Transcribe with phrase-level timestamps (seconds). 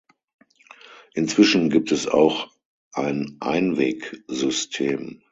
[1.13, 2.49] Inzwischen gibt es auch
[2.91, 5.21] ein Einweg-System.